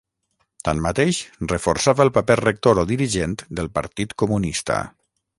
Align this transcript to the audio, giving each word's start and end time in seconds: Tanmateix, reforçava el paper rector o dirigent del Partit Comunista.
Tanmateix, 0.67 1.17
reforçava 1.51 2.03
el 2.07 2.11
paper 2.15 2.37
rector 2.41 2.81
o 2.83 2.89
dirigent 2.95 3.35
del 3.61 3.69
Partit 3.79 4.17
Comunista. 4.23 4.79